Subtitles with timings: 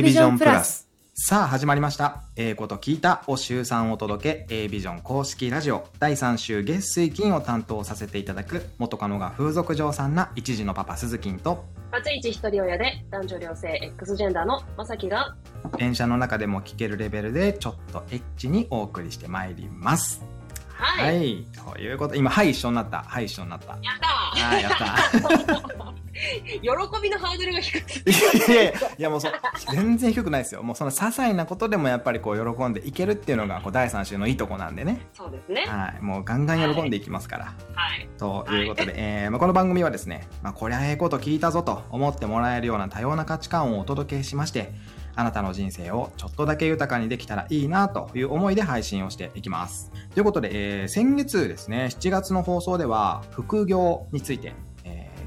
[0.00, 0.88] A ビジョンプラス。
[1.12, 2.22] さあ始まりました。
[2.34, 15.36] 英語と聞いたを週3お届け A ビジョン公式ラジオ第3週月水金を担当させていただく元カノが風俗嬢さんな一児のパパ鈴金とバツイチ一人親で男女両性 X ジェンダーのまさきが
[15.76, 20.24] 電車の中でも聞けるレベルでちょっとエッチにお送りしてまいります。
[20.72, 21.46] は、はいい。
[21.72, 23.02] ということ今、はい一緒になった。
[23.02, 23.66] はい一緒になった。
[23.66, 25.94] やったはい、やった。
[26.20, 28.14] ー 喜びのハードルが低くてい
[28.48, 29.32] やいやいや、もうそう、
[29.72, 30.62] 全然低くないですよ。
[30.62, 35.06] もうその些細なことでもやっぱりこう喜んでいけるっていうのがこう第3週のいいとこなんでね。
[35.12, 36.02] そうですねはい。
[36.02, 37.44] もうガンガン喜んでいきますから。
[37.74, 44.72] はいということで、えーまあ、この番組はですね、まあ、こりゃええこと聞いたぞと思ってもらえるような多様な価値観をお届けしまして、
[45.14, 49.90] あなたの人生をちょっとだけ豊かにできたらいいなという思いで配信をしていきます。
[50.14, 54.69] ということで、えー先月ですね、7月の放送では、副業について、えー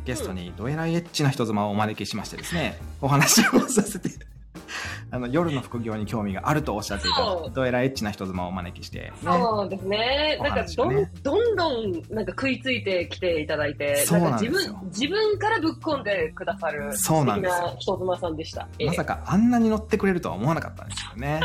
[0.06, 4.10] ゲストにどえらいエッチな人妻をお招きしましてですね、お話をさせて、
[5.12, 10.38] あの夜の副業に興味があるとおっしゃっていた、どえらいエッチな人妻をお招きして、ね、そうですね。
[10.40, 18.88] おなんかどん,、どんどんなんか食いついてきていただいてそうなん自分自分からぶっ込んでくださるそうなんです人妻さんでした、ええ。
[18.88, 21.40] まさかあんなに乗ってくれるとは思わなかったんですよね。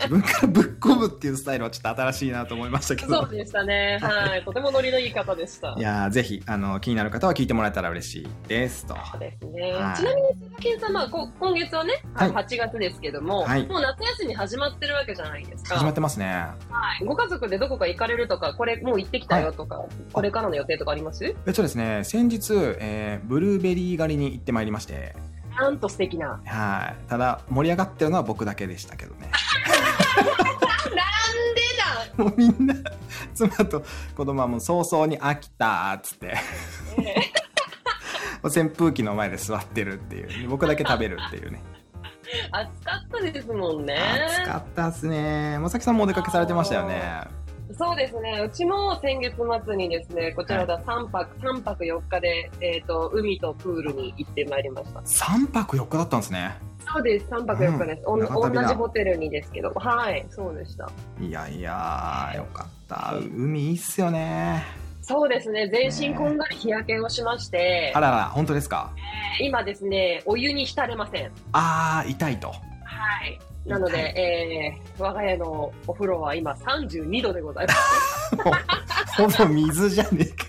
[0.00, 3.30] 自分からぶっ込むっていうスタイルはちょっと新しいなと思いましたけどそう。
[3.30, 8.94] でしたねはいとてもノリのいい方でしたいやーぜひあの気になる方は聞いてもらえたら嬉しいですと。
[9.12, 15.76] そうですね、はいちなみに佐々木さん、まあ、こ今月はね、はい8月ですけども、はいもう夏休み始まってるわけじゃないですか。
[15.76, 16.44] 始まってますね。
[17.04, 21.24] ご家族でどこか行かれるとか、これもう行ってきたよとか、これからの予定とかあります？
[21.24, 25.14] えっとですね先日、えーブルーベリー狩りに行ってまいりまして、
[25.58, 26.40] なんと素敵な。
[26.44, 27.08] はい。
[27.08, 29.30] ただ盛り上がってるのは僕だけでしたけどね。
[30.16, 30.26] なん
[31.54, 32.74] でもうみんな
[33.34, 33.82] 妻と
[34.16, 36.34] 子供はもう早々に飽きたっつって。
[38.42, 41.60] 扇風機の前で座ってるっていう僕だけ食べるっていうね
[42.50, 43.98] 暑かったですもんね。
[44.40, 47.24] 暑かったっすねまさきさんもお出かけされてましたよね
[47.78, 48.42] そうですね。
[48.44, 55.00] うちも先月末にですね、こちらでは3泊、3泊4日で、えっ、と、海とプールに行ってまいりました。
[55.00, 56.56] 3泊4日だったんですね
[56.92, 57.26] そうです。
[57.30, 58.02] 3泊4日です。
[58.06, 59.70] うん同じホテルにですけど。
[59.74, 60.26] はい。
[60.30, 60.90] そうでした。
[61.20, 64.64] いやいやよかった海いいっすよね
[65.02, 65.68] そうですね。
[65.68, 68.90] 全身こんがり日焼けをしましてあ、らら本当ですか？
[69.40, 71.30] 今ですね、お湯に浸れません。
[71.52, 72.54] あー痛いとは
[73.26, 73.38] い。
[73.66, 78.36] なので、えー、我が家のお風呂は今32度でございます。
[79.22, 80.46] ほぼ水じゃねえか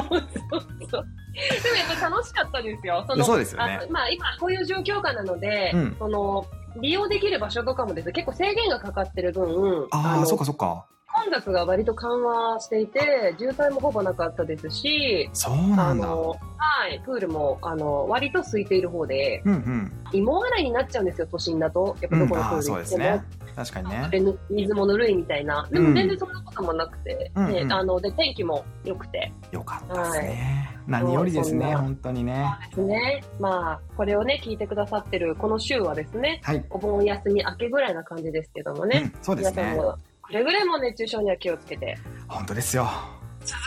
[0.10, 1.06] そうそうそう。
[1.34, 3.04] でもやっぱ楽しかったですよ。
[3.08, 6.46] そいやそうですよねあまあ今こういう状況下なので、うんその、
[6.80, 21.96] 利用できる場所とかもですね、結構制限がかかってる分、ああのそっかそっか混雑が割と緩和していて、渋滞もほぼなかったですし、そうなんだはい、プールも、あの、割と空いている方で、うんうん芋洗いになっちゃうんですよ、都心だと。
[22.00, 22.62] やっぱどこのプール行っても。
[22.62, 23.24] そうですね
[23.54, 24.10] 確かにね。
[24.50, 25.66] 水もぬるいみたいな。
[25.70, 25.88] でうん。
[25.88, 27.52] も全然そんなこともなくて、うんうん。
[27.68, 29.32] であので天気も良くて。
[29.52, 30.78] よかったですね。
[30.86, 32.46] 何よりですね本当にね。
[32.70, 33.24] ですね。
[33.40, 36.64] まあ、これをね、聞いてくださってるこの週はですね、はい。
[36.70, 39.78] お盆休み明けぐらいな感じですけどもね、うんそうですね。
[40.22, 41.96] くれぐれも熱中症には気をつけて、
[42.28, 42.88] 本当ですよ。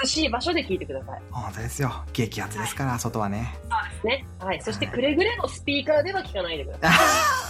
[0.01, 1.21] 涼しい場所で聞いてください。
[1.31, 1.91] 本当ですよ。
[2.13, 3.53] 激アツですから外はね。
[3.93, 4.25] ですね。
[4.39, 4.61] はい。
[4.61, 6.97] そしてくれぐれもスピーカーでは聞かないでください。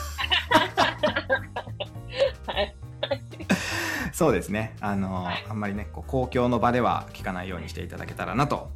[2.48, 2.76] はい。
[4.14, 4.76] そうですね。
[4.82, 8.72] あの、はいあんまりね、こう公共の場では聞かないようにしていただけたらなと。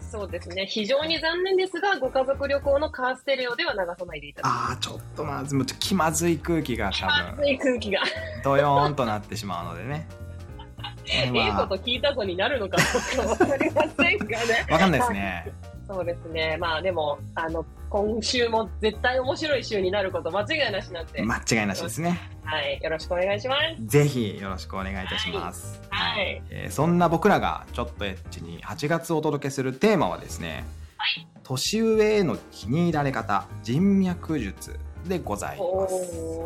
[0.00, 0.66] そうですね。
[0.66, 8.00] 非常に残念ですが、ご家族旅行のカーステレオでは流さないでいただきああ、ちょっとまず、もう気まずい空気が多分、暑い空気が。
[8.44, 10.06] ドヨーンとなってしまうのでね。
[11.06, 12.82] ええまあこと聞いたぞになるのかど
[13.24, 14.66] うかわかりませんがね。
[14.70, 15.52] わかんないですね。
[15.86, 16.56] そうですね。
[16.58, 22.18] まあでも、あの、今週も絶対面白い週になること間違いなしなんで、間違いなしですね。
[22.44, 22.80] はい。
[22.82, 23.86] よろしくお願いします。
[23.86, 25.80] ぜひよろしくお願いいたします。
[25.90, 26.42] はい。
[26.50, 30.64] えーそんな僕らがちょっとエッチに8月お届けするテーマはですね、
[31.42, 35.94] 年上への気に入られ方、人脈術でございます。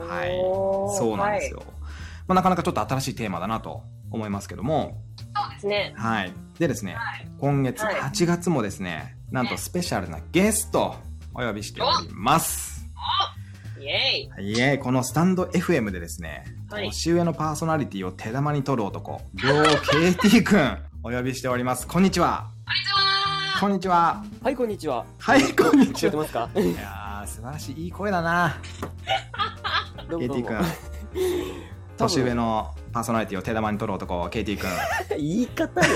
[0.09, 0.98] はい。
[0.98, 1.63] そうなんですよ。
[2.27, 4.98] まあ、なかなかちょっと新しいテーマだなと思いますけども、
[5.34, 5.95] そうですね。
[5.97, 6.33] はい。
[6.59, 6.97] でですね、
[7.41, 10.95] 今月はい8月もですね、なんとスペシャルなゲスト
[11.34, 12.83] お呼びしております。
[13.78, 14.53] イエーイ。
[14.53, 21.86] いえ、このスタンド FM でですね、はい年上のパーソナリティを手玉に取る男、両 KT 君お呼びしております。
[21.86, 22.51] こんにちは。
[22.66, 23.60] こんにちは。
[23.60, 24.25] こんにちは。
[24.42, 25.04] はい、こんにちは。
[25.19, 26.13] はい、こんにちは。
[26.13, 26.51] 聞こえてますか？
[26.60, 27.84] いやー、素晴らしい。
[27.84, 28.57] いい声だな。
[30.09, 30.57] KT も君。
[31.98, 34.71] 年上のパーソナリティを手玉に取る男、KT 君。
[35.19, 35.95] 言い方よ。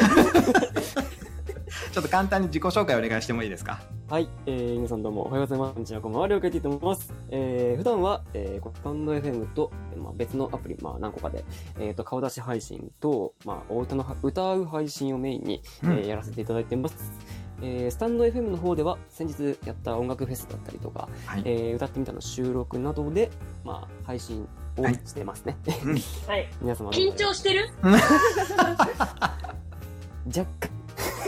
[1.92, 3.80] ちょっと簡単に自己紹介お願いしてもいいですか？
[4.08, 5.72] はい、えー、皆さんどうもおはようございます。
[5.74, 7.12] こんにちは、こんばんは、りょうかいてと思います。
[7.30, 11.44] えー、普段は、えー、このスタンド FM と、まあ、別のアプリ、まあ、何個かで、
[11.78, 16.96] えー、と、顔出し配信と、まあ、お歌の、歌う配信をメインに、えうんーやらせていただいてます。
[17.62, 21.42] えー、スタンド FM の方では、先日やった音楽フェスだったりとか、はい。
[21.46, 23.30] えー、歌ってみたの収録などで、
[23.64, 24.46] まあ、配信
[24.76, 25.56] をはいしてますね。
[26.26, 26.48] はい。
[26.60, 27.70] 皆様の緊張してる？
[30.26, 30.70] 若干、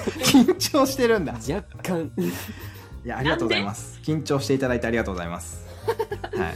[0.24, 1.34] 緊張してるんだ。
[1.34, 2.12] 若干、
[3.04, 4.00] いや、ありがとうございます。
[4.02, 5.64] 緊張していただいてありがとうございます。
[6.36, 6.54] はい。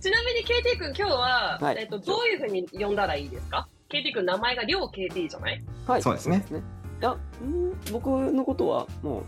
[0.00, 5.62] ちなみに KT 君今日は、はいえっと、どういうふうに呼んだらいいですか ?KT 君名前がりょう KT じゃない？
[5.86, 6.02] はい。
[6.02, 6.44] そうですね
[7.00, 7.72] いや、うん？
[7.92, 9.22] 僕のことは、も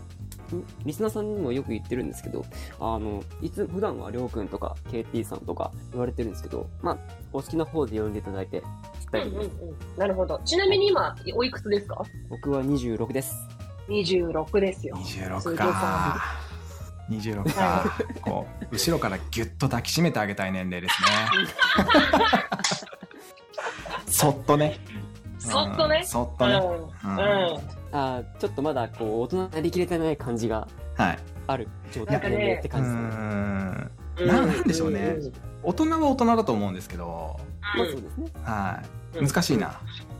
[0.51, 0.65] う、ん？
[0.85, 2.45] リスナーさんにもよく言ってるんですけど、
[2.79, 6.97] あの、いつ、普段はりょうくんとか KT さんとか言われてるんですけど、まあ、
[7.33, 8.61] お好きな方で呼んでいただいて、
[9.23, 9.51] うんうんうん。
[9.97, 10.39] なるほど。
[10.45, 12.03] ちなみに今、おいくつですか？
[12.29, 13.35] 僕は26です。
[13.87, 14.95] ?26 ですよ。
[14.97, 16.21] 26か。
[17.09, 17.97] 26か。
[18.21, 21.07] こう、後ろからギュッと抱きしめてあげたい年齢ですね。
[24.07, 24.77] そっとね。
[25.39, 25.97] そっとね？
[25.99, 26.37] うんそっうん。
[26.37, 26.55] とね。
[27.03, 27.15] うん。
[27.91, 31.19] あーちょっとまだ、こう、大人になりきれてない感じがはい。
[31.47, 33.64] ある状態年齢って感じですね。
[34.19, 35.17] ななんでしょうね
[35.63, 37.37] 大人は大人だと思うんですけど、
[37.77, 38.27] まあそうですね。
[38.43, 38.85] はい。
[38.85, 39.79] うん難しいな。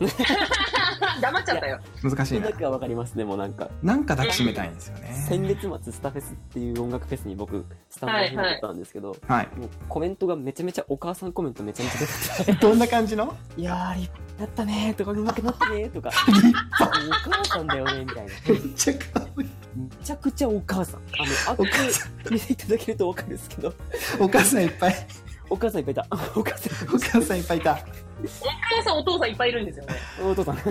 [1.20, 1.78] 黙っちゃったよ。
[2.02, 2.58] 難しいななん。
[2.58, 3.68] かわかりますね、もうなんか。
[3.82, 5.12] なんか抱きしめたいんですよね。
[5.28, 9.48] 先月末、スタフェスっていう音楽フェスに僕、スタンド FM だったんですけど、はい。
[9.56, 13.36] もうコメントがめちゃめちゃお母さんコメントめちゃめちゃ出てて、 どんな感じの？
[13.56, 18.32] いやー、立派だったねーとか、うまくなったねーとか、お母さんだよねみたいな。
[18.48, 19.48] めっちゃ可愛い。
[19.76, 21.00] めちゃくちゃお母さん。
[21.00, 23.74] あの、アおッ母さプ見ていただけるとわかるんですけど、
[24.18, 24.94] お母さんいっぱい。
[25.48, 26.06] お母さんいっぱいいた。
[26.34, 27.70] お母さん、お母さんいっぱいいた。
[27.72, 28.46] いお
[28.76, 29.94] 母さん、お父さんいっぱいいるんですよね。
[30.22, 30.56] お父さん。
[30.56, 30.62] いや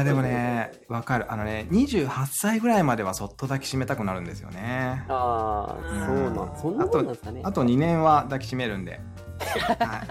[0.00, 0.22] ーでも。
[0.22, 1.32] ね、わかる。
[1.32, 5.04] あのね、28歳ぐらいまではそっと抱きしめたくなるんですよね。
[5.08, 6.16] あー、そう
[6.46, 7.40] なん、そんなもんなんですかね。
[7.44, 9.00] あと2年は抱きしめるんで。
[9.78, 10.04] は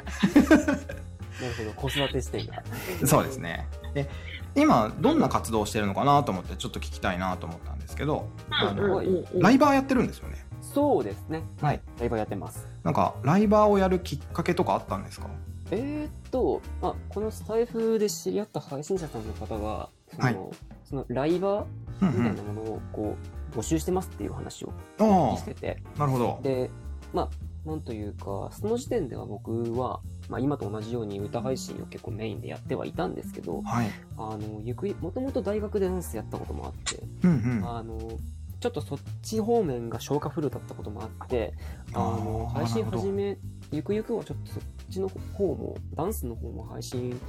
[1.42, 2.56] なるほど、子育て視点が。
[2.56, 3.08] い。
[3.08, 3.68] そうですね。
[3.94, 4.10] で、
[4.56, 9.02] 今、どんな活動をしてるのかなと思って、ちょっと聞きたいなと思ったんですけど、あうんの
[9.40, 10.46] ライバーやってるんですよね。
[10.62, 11.44] そうですね。
[11.62, 11.82] はい。
[12.00, 12.68] ライブやってます。
[12.84, 15.28] なんか、ライバーをやるきっかけとかあったんですか？
[15.72, 20.38] えー、っと、まあ、このスタイフで知り合った配信者さんの方が、その、はい
[20.84, 22.36] そのライバーみたいん。
[22.36, 23.16] なものをこ
[23.54, 26.40] う、募集してますっていう話をあしてて、あ、なるほど。
[26.44, 26.70] で、
[27.14, 27.30] まあ、
[27.68, 33.88] なんというか、その時点では僕は、まあ、今と同じように歌配信を結構メインでやってはいたんですけど、はい。
[34.18, 37.70] あの、ゆくい、もともと大学でダンスやったこともあって、うんうん。
[37.70, 38.00] あの、
[38.64, 41.54] ちょっとそっち方面が消化フルだったこともあって、
[41.94, 43.38] あの、配信始め、
[43.72, 47.20] ゆくゆくはちょっとそっちの方も、ダンスの方も配信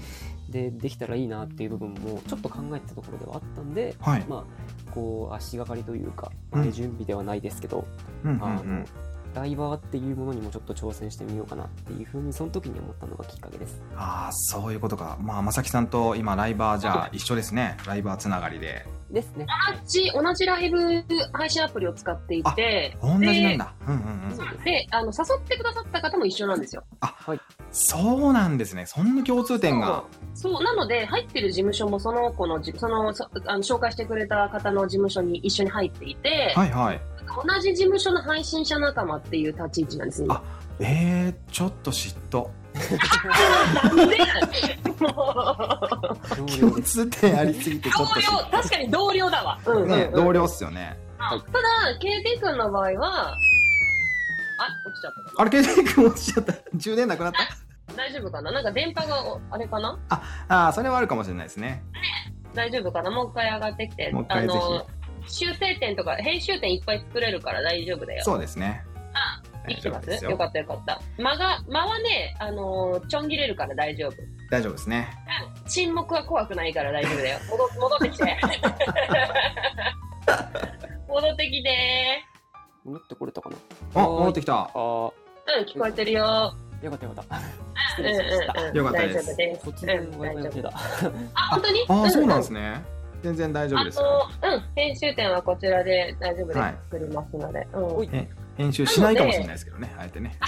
[0.49, 4.25] でできたらいいなっていう部分もちょっと考えてたところではあったんで、はい。
[4.29, 7.85] まあ、こう、足がかりというか、うん前準備ではないですけど、
[8.23, 8.85] うんうんうあのん。、
[9.35, 13.83] ライバーっていうものにもちょっと挑戦してみようかなっていうふうに、その時に思ったのがきっかけです。
[13.97, 15.19] ああ、そういうことか。
[15.21, 17.77] まあ、まさきさんと今、ライバーじゃあ一緒ですね。
[17.87, 18.87] ライバーつながりで。
[19.11, 19.47] ですね。
[19.81, 20.79] 同じ、同じライブ
[21.33, 23.75] 配信アプリを使っていて、同じなんだ。
[23.87, 24.37] うんうんうん。
[24.37, 26.85] そうであの、誘ってくださった方も一緒なんですよ。
[27.71, 28.87] そうなんですね。
[28.87, 30.05] そんな共通点が。
[30.35, 37.01] そう、なので、入ってる事務所もその子のじ、その、そあの紹介してくれた方の事務所に一緒に入っていて、はいはい。
[37.43, 40.29] 同じ事務所の配信者仲間っていう立ち位置なんですね。
[40.31, 40.43] あ
[40.81, 42.49] えー、ちょっと嫉妬。
[42.75, 44.17] なんで
[46.59, 46.81] 共。
[46.83, 49.59] 通点ありすぎてちょっと同僚、嫉確かに同僚だわ。
[49.65, 49.97] うんうん妬。
[49.97, 50.97] ね、うん同僚っすよね。
[51.19, 51.41] ただ、
[52.01, 53.37] KT 君の場合は、あ、
[54.87, 56.55] 落ちちゃったかあれ、ケイジ君落ちちゃった。
[56.75, 57.39] 充電なくなった？
[57.39, 57.49] な
[57.97, 58.51] 大丈夫かな？
[58.53, 59.99] なんか電波が、おあれかな？
[60.11, 60.23] あ
[60.69, 61.83] あ、それはあるかもしれないですね。
[62.55, 63.11] 大丈夫かな？
[63.11, 64.11] もう一回上がってきて。
[64.13, 64.87] もう一回ぜひの、
[65.27, 68.25] 修正点とか、編集点いっぱい作れるから大丈夫だよ。
[68.25, 68.85] そうですね。
[69.67, 70.25] 生きてますす？
[70.25, 71.01] よかったよかった。
[71.17, 74.17] 間が、間はね、あのーちょん切れるから大丈夫。
[74.51, 75.09] 大丈夫ですね。
[75.67, 77.39] 沈黙は怖くないから大丈夫だよ。
[77.49, 78.37] 戻戻ってきて。
[81.09, 82.25] 戻ってきて
[82.85, 83.57] 戻ってこれたかな？
[83.95, 84.55] あ、戻ってきた。
[84.55, 85.13] あー、
[85.61, 86.55] うん、聞こえてるよ。
[86.83, 87.37] よかったよかった。
[87.97, 88.61] 失うん礼しました。
[88.61, 88.77] うんうん。
[88.77, 89.67] よかったです大丈夫です。
[89.71, 90.69] 突然うんが切れた。
[90.69, 90.73] あ、
[91.53, 91.87] 本当に？
[91.89, 92.83] ああ、そうなんですね。
[93.25, 93.31] ね。
[93.31, 94.29] 全然大丈夫ですよ。
[94.43, 97.67] うん、編集点はこちらで大丈夫ではい作りますので。
[97.73, 100.39] うん編集しないかもしれないですけどね、あえてね。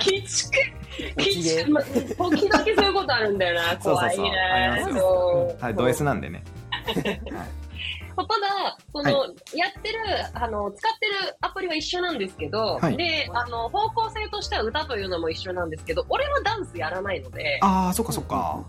[0.00, 0.56] きつく、
[1.16, 3.80] きつく、ま時々そういうことあるんだよな。
[3.80, 4.62] そうそうそう怖いな。
[4.62, 6.42] ありますそうはい、ド S なんでね。
[6.82, 7.61] はいまあ
[8.16, 9.10] ただ、その、
[9.54, 9.98] やってる、
[10.34, 12.96] あの、使ってるアプリは一緒なんですけど、はい。
[12.96, 18.64] で、あの、方向性としては歌というのも一緒なんですけど、俺はダンスやらないので、ああそっかそっか。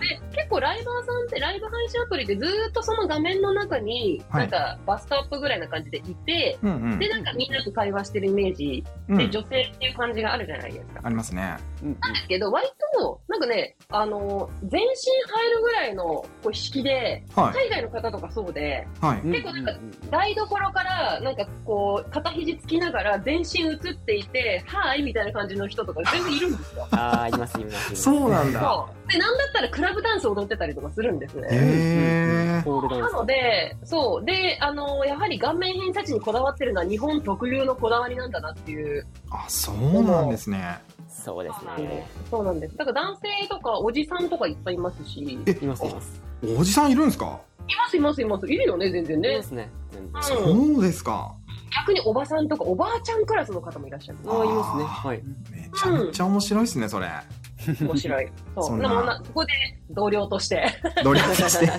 [0.00, 4.40] で、結構ライバーさんってライブ配信アプリでずーっとその画面の中に、はい。
[4.42, 6.98] なんかバストアップぐらいな感じでいて、うんうん。
[6.98, 9.18] で、なんかみんなと会話してるイメージうん。
[9.18, 11.00] で女性っていう感じがあるじゃないですか。
[11.02, 11.56] ありますね。
[11.82, 19.72] うんうんですけど、割と、なんかね、あの、全身入るぐらいのこう引きで、はい海外の方とかそうで、はいうん結構なんか
[20.10, 26.88] 台所から、なんかこう、片肘つきながら全身映っていて、はーいみたいな感じの人とか全然いるんですよ。
[26.92, 27.88] ああ、います、います。
[27.88, 28.86] いますそうなんだ。
[29.08, 32.62] で、なんだったらクラブダンス踊ってたりとかするんですね。
[32.64, 34.24] なので、そう。
[34.24, 39.06] で、あの、やはり顔面偏差値にこだわってるのは日本特有のこだわりなんだなっていう。
[39.30, 42.06] あそうなんですねそうですそうなんでね。
[42.24, 42.30] す。
[42.30, 42.76] そうなんです。
[42.76, 45.20] だから男性とかおじさんとかいっぱいいますし。
[45.20, 46.22] いえいます、います。
[46.58, 47.26] おじさんいるんですか？
[47.26, 47.40] ま
[47.90, 48.46] すいますいます。
[48.46, 49.42] いるよね、全然ねいま。
[49.42, 49.68] すね。
[50.22, 50.34] そ
[50.78, 51.32] うですか
[51.84, 54.18] 逆におばさんとかおばあちゃんクラスの方もいらっしゃる。
[54.26, 54.84] ああ、いますね。
[54.84, 55.22] はい。
[55.50, 57.08] めちゃめちゃ面白いですねそれ
[57.80, 58.28] 面白い。
[58.54, 58.64] そう。
[58.64, 59.52] そでもな、そこで
[59.90, 60.66] 同僚として
[61.02, 61.66] 同僚として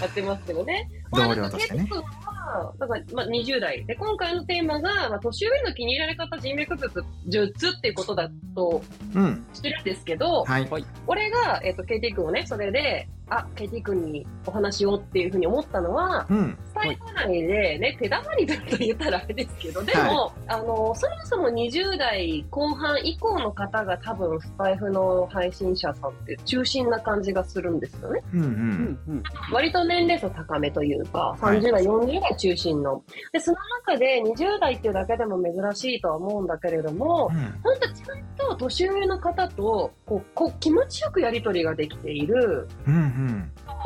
[0.00, 0.88] やってますけどね。
[1.12, 3.84] 同僚としてねまあは、だから、まあ、20代。
[3.86, 8.82] で、今回のテーマが、まあ、年上の気に入られ方人脈術術っていうことだと
[9.14, 10.68] うんしてるんですけど、はい
[11.06, 16.58] 俺が、えっ、と、KT 君をね、それで、あ、KT 君にお話をっていうふうに思ったのは、うん。
[16.64, 28.22] スタイル内でね、手玉にだと言ったらあれですけど、でも、あの、そもそも20代後半以降の方が多分、スタイフの配信者さんって中心な感じがするんですよね。
[28.34, 28.50] うんううん。
[28.50, 29.22] んうん。
[29.52, 31.58] 割と年齢層高めというか、はい。
[31.58, 33.02] 30代、40代中心の。
[33.32, 37.40] で、その中で20代っていうだけでも珍しいとは思うんだけれども、うん。
[37.62, 43.21] 本当ちゃんと年上の方とこうこう気持ちよくやり取りができているうんうん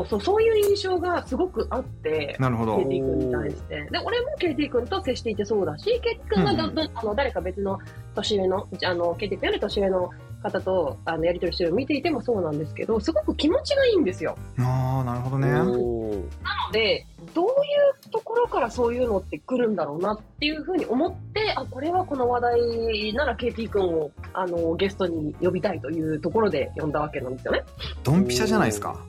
[0.09, 2.37] そうそういう印象がすごくあって。
[2.38, 3.88] なるほど KT 君に対して。
[3.90, 7.78] で、俺も KT 君と接していてそうだし、KT 君がど、うんどあの誰か別の
[8.14, 10.11] 年上の、あの、KT 君より年上の
[10.43, 14.37] 方とあのやり取りしてるのを見ていてもそうなんですけど、すごく気持ちがいいんですよ。
[14.59, 27.64] ああなるほどねおーなので、どういうところからそういうのって来るんだろうなっていうふうに思って、あ、これはこの話題なら KT 君をあのゲストに呼びたいというところで呼んだわけなんですよね。
[28.02, 29.00] ドンピシャじゃないですか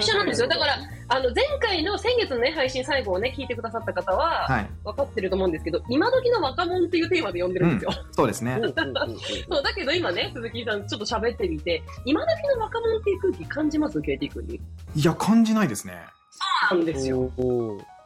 [0.00, 0.48] 一緒なんですよ。
[0.48, 7.90] だから、あの前回の先月のね、配信最後をね、聞いてくださった方は、はい分かってると思うんですけど、今時の若者っていうテーマで呼んでるんですよ。
[8.12, 14.60] そうですねうんうんうんうんそう、だけど今ね、鈴木さんちょっと喋ってみて、今時の若者っていう空気感じます ?KT 君に。
[14.94, 15.94] いや感じないですね
[16.70, 17.30] なんですよ。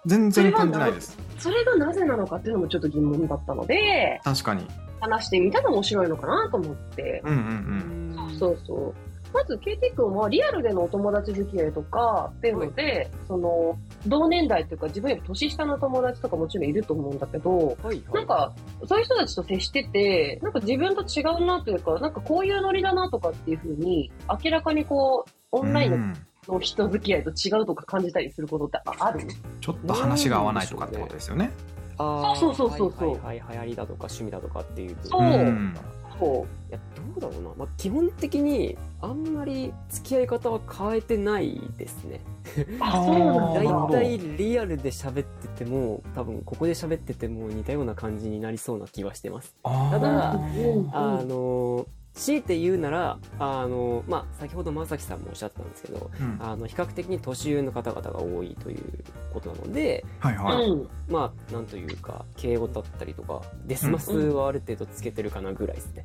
[0.07, 4.67] 全然感じないですそれがなぜなのかっていうのもちょっと疑問だったので、確かに
[5.01, 7.23] 話してみたら面白いのかなと思って。
[7.25, 9.12] うんうんうんそうそう。
[9.33, 18.03] まず、KT 君はリアルでのお友達付き合いとかっていうので、その、同年代というか自分より年下の友達とかもちろんいると思うんだけど、はいはい。
[18.13, 18.53] なんか、
[18.87, 24.11] そういう人たちと接してて、なんか自分と違うなというか、なんかこういうノリだなとかっていうふうに、
[24.43, 26.15] 明らかにこう、オンラインうん。
[26.49, 29.21] の人付き合いと違うとか感じたりすることってあある。
[29.61, 31.53] ちょっと話が合わないとかってことですよね。
[31.99, 32.37] あー。
[32.37, 35.09] そうそうそうそうはいはいはい、流行りだとか趣味だとかっていうと。
[35.09, 35.23] そう。
[35.23, 35.75] うん
[36.23, 37.51] こいや、どうだろうな。
[37.57, 42.21] まあ、基本的に、あんまり付き合い方は変えてないですね。
[42.57, 42.61] う。
[42.81, 43.71] あ、あーそうなんだいだ。
[43.71, 49.55] なるほどたいリアルで喋ってても、多分ここで喋ってても似たような感じになりそうな気はしてます。
[49.65, 60.89] あただーあの、強いて言うなら、あの、まあ、先ほど正樹さんもおっしゃってたんですけど、うんあの、比較的に年上の方々が多いということなので、はいはいうん。
[61.09, 66.05] まあ、なんというか、敬語だったりとか、デスマスはある程度つけてるかなぐらいですね。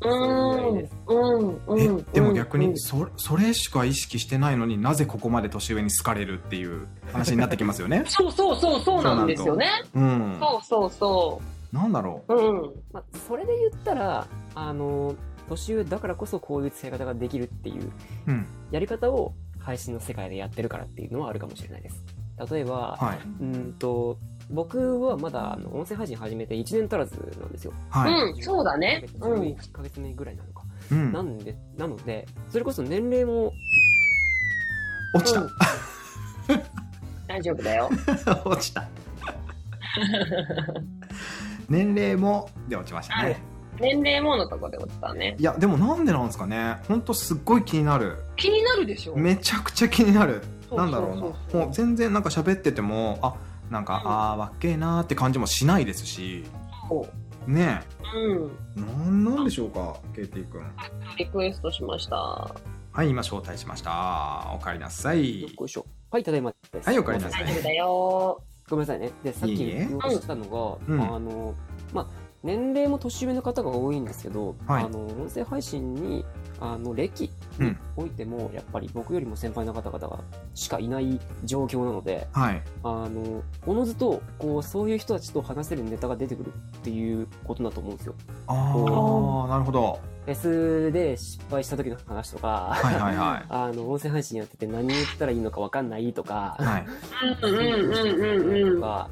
[0.00, 0.88] うん。
[1.06, 1.48] うん。
[1.66, 2.04] うえん。
[2.12, 9.68] でも逆うんにそそれしか意識してないのになぜここまで年上に好かれるっていう話になってきますよね そうそうそうそうなんですよね。
[9.94, 11.40] うんそうそうそ
[11.74, 12.34] なんだろう。
[12.34, 12.72] うん。
[12.92, 15.16] まあ、それで言ったら、あの、
[15.48, 17.92] 年上だからこそこういう使い方ができるっていう
[18.70, 22.04] やり方を配信の世界でやってるからっていうのはあるかもしれないです。
[22.50, 24.16] 例えば、はいうんと、
[24.50, 27.72] 僕はまだあの音声配信始めて1年足らずなんですよ。
[27.90, 29.04] はいうん、そうだね。
[29.20, 29.42] うん。
[29.42, 30.62] 1ヶ月目ぐらいなのか。
[30.92, 33.52] うんなんで、なので、それこそ年齢も、
[35.14, 35.50] 落ちたうん
[37.26, 37.90] 大丈夫だよ。
[38.46, 38.88] 落ちた
[41.68, 43.28] 年齢もで落ちましたはい。
[43.30, 45.36] ね年齢ものとこで落ちたね。
[45.38, 46.78] いやでもなんでなんですかね。
[46.86, 48.18] ほんとすっごい気になる。
[48.36, 49.16] 気になるでしょ。
[49.16, 50.42] めちゃくちゃ気になる。
[50.70, 51.12] なんだろ
[51.52, 51.60] うな。
[51.60, 53.34] もう全然なんか喋っててもあ
[53.70, 54.10] なんか、うん。
[54.10, 56.44] ああわっけえなーって感じもしないですし。
[56.88, 57.06] そ
[57.46, 57.50] う。
[57.50, 57.82] ね
[58.14, 58.50] うん。
[58.76, 60.62] えなんなんでしょうか KT 君。
[61.18, 62.16] リクエストしました。
[62.16, 64.52] はい今招待しました。
[64.54, 65.46] おかえりなさい。
[66.10, 66.86] はい、ただいまです。
[66.86, 67.44] はいおかえりなさい。
[67.44, 68.42] 大丈夫だよ。
[68.68, 69.12] ごめんなさいね。
[69.22, 71.02] で、さっき言おうとしたのが、うん。
[71.02, 71.54] あの、
[71.92, 72.06] まあ、
[72.42, 74.84] 年齢も年上の方が多いんですけど、はい。
[74.84, 76.24] あの、音声配信に、
[76.60, 80.20] あの、歴においても、やっぱり僕よりも先輩の方々が
[80.54, 82.62] しかいない状況なので、はい。
[82.82, 86.50] あの、おのずと、こう、そういう人たちと話せるネタが出てくるっ
[86.82, 88.14] ていうことだと思うんですよ。
[88.46, 90.00] ああ、なるほど。
[90.24, 93.46] フェスで失敗した時の話とか、はいはいはい。
[93.50, 96.86] あの、音声配信やってて何言ったらいいのか分かんないとか、はい。
[97.42, 98.74] うんうんうんうんうん。
[98.76, 99.10] とか、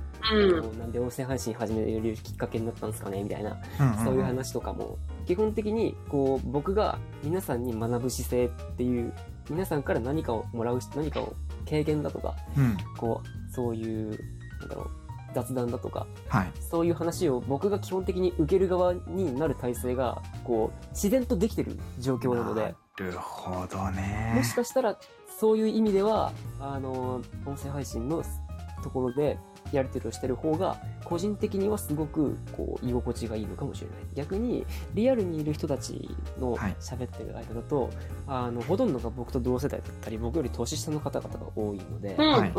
[0.79, 4.97] なんで音声配信始めるきっかけになったんですかねみたいな、うんんんそういう話とかも、
[5.27, 9.13] 基本的に、こう、僕が皆さんに学ぶ姿勢っていう、
[9.51, 11.35] 皆さんから何かをもらう、何かを
[11.65, 12.77] 経験だとか、うん。
[12.97, 14.19] こう、そういう、
[14.61, 14.91] なんだろう、
[15.35, 16.53] 雑談だとか、はい。
[16.61, 22.69] そういう話を僕が基本的に受ける側になる体制が、こう、自然とできてる状況なので、な
[22.99, 24.33] るほどね。
[24.37, 24.99] もしかしたら、
[25.41, 28.23] そういう意味では、あの、音声配信の
[28.83, 29.39] ところで、
[29.71, 33.99] やり取りをしてる方が、個人的にはすごく、こう、居心地がいいのかもしれない。
[34.15, 37.91] 逆に、リアルにいる人たちのはい喋ってる間だと、
[38.27, 42.53] あの、ほとんどが僕と同世代だったり、僕より年下の方々が多いので、うんはい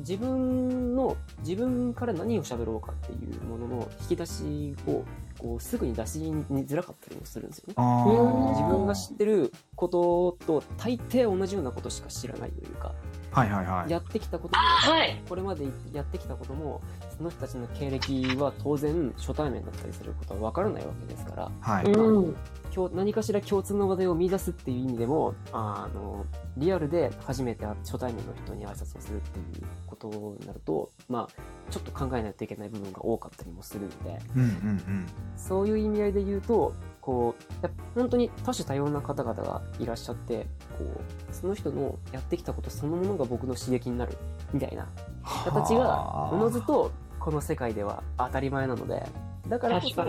[0.00, 5.04] 自分の、自分から何を喋ろうかっていうものの引き出しを、
[5.38, 7.74] こう、すぐに出しづらかったりもするんですよね。
[7.76, 12.94] 自分が知ってることと大抵同じようなことしか知らないというか、
[13.30, 13.90] はいはいはい。
[13.90, 15.22] やってきたことも、はい。
[15.28, 16.80] これまでやってきたことも、
[17.16, 21.84] その人たちの経歴は当然初対面だったりすることは分からないわけですから、はい。
[21.84, 22.36] うん。
[22.74, 26.24] 今日何かしら共通の話題を見出すっていう意味でも、あの、
[26.56, 35.06] リアルで初めて初対面の人に挨拶をするっていうことになると、まあ、ちょっと考えないといけない部分が多かったりもするので、うんうん
[35.36, 36.74] そういう意味合いで言うと、
[37.10, 40.46] こう、や本当に多種多様な方々がいらっしゃって、
[40.78, 44.16] こう、その人のやってきたことそのものが僕の刺激になる、
[44.52, 45.52] みたいなうん。
[45.52, 49.04] 形が、はあおのずとこの世界では当たり前なので、
[49.48, 50.02] だからこそ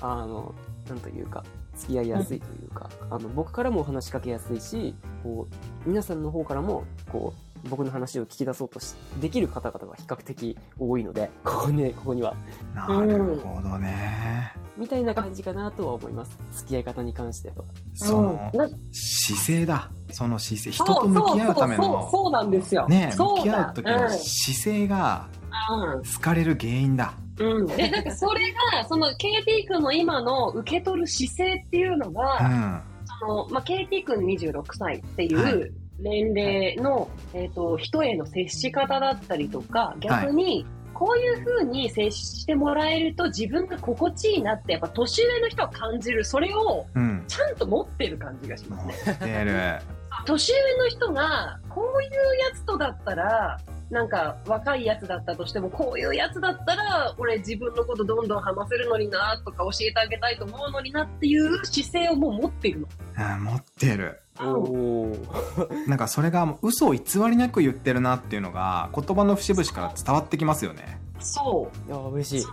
[0.00, 0.52] あの、
[0.88, 1.44] なんというか、
[1.76, 5.46] 付き合いやすいというか、あの、僕からも話しかけやすいし、こ
[5.86, 12.34] う、皆さんの方からも、こう、僕の話を聞き出そうとし、できる方々が比較的多いので、ここね、ここには。
[12.74, 14.52] なるほどね。
[14.76, 16.38] みたいな感じかなとは思います。
[16.52, 17.56] 付き合い方に関しては。
[17.94, 19.90] そのうんな姿勢だ。
[20.12, 20.70] その姿勢。
[20.70, 22.86] 人と向き合うためそうそうそうの、そうなんですよ。
[22.88, 25.28] ね、そうだ向き合う時の姿勢が
[25.70, 27.14] うん好かれる原因だ。
[27.40, 32.82] うん、でなんかそれがその KT 君の今の受け取る姿勢っていうのうが、ん。
[33.20, 47.24] そのまあ、KT 君26歳っていはいう年齢の、えー、と人への接し方だったりとか逆にこういう風に接してもらえると自分が心地いいなってやっぱ年上の人は感じるそれをうん。
[47.28, 48.94] ちゃんと持ってる感じがしますね。
[49.06, 49.78] 持ってる。
[50.26, 53.58] 年上の人がこういうやつとだったら
[53.90, 62.88] なんか若いやつだったとしてもこういうやつだったら俺自分のことどんどん話せるのになとか教えてあげたいと思うのになっていう姿勢をもう持っているの。
[63.36, 64.20] うん持ってる。
[64.40, 65.16] お
[65.88, 71.00] なんかそれがもう嘘を偽りなく言ってるなっていうのが言葉の節々から伝わってきますよね。
[71.20, 71.88] そう。
[71.88, 72.46] いや、嬉しい。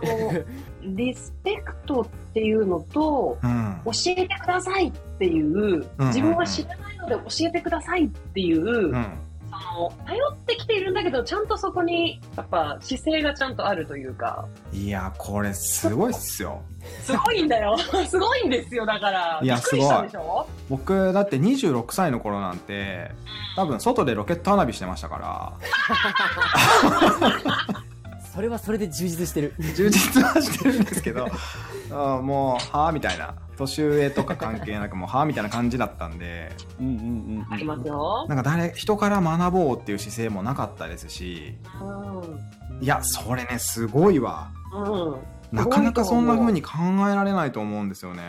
[0.96, 3.80] リスペクトっていうのとうん。
[3.84, 9.08] 教えてくださいっていううん自分は知らないので教えてくださいっていう、うん。
[9.50, 14.46] その頼ってきているんだけどちゃんとそこにやっぱ姿勢がちゃんとあるというか。
[14.72, 16.62] いや、これすごいっすよ。
[17.02, 17.76] すごいんだよ。
[18.08, 19.40] すごいんですよだから。
[19.42, 20.46] いやびっくりしたでしょ？
[20.68, 23.10] 僕、だって26歳の頃なんて、
[23.56, 25.52] 多分外でロケット花火してましたから、
[28.36, 29.54] それはそれで充実してる。
[29.74, 31.26] 充実はしてるんですけど、
[31.90, 33.34] あもう、はぁみたいな。
[33.56, 36.98] 年上とか関係なく、もう、はぁみたいな感じだったんで、うんうんう
[37.40, 37.46] ん。
[37.50, 38.26] ありますよ。
[38.28, 44.50] なんか誰、人から学ぼうっていう姿勢もなかったですし、ういや、それね、すごいわ。
[44.74, 44.82] ん。
[44.82, 45.16] うん。
[45.52, 46.72] なかなかそんな風に考
[47.10, 48.22] えられないと思うんですよね。